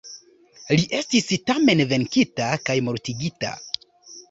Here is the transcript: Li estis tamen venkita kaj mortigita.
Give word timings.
Li 0.77 0.85
estis 0.99 1.27
tamen 1.51 1.85
venkita 1.93 2.49
kaj 2.71 2.79
mortigita. 2.91 3.55